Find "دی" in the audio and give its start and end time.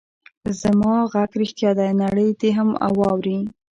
1.77-1.89